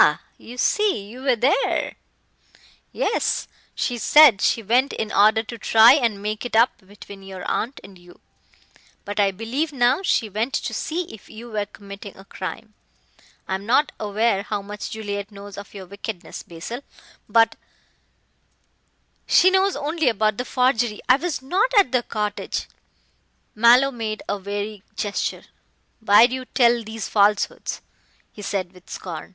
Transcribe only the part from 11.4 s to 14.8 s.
were committing a crime. I am not aware how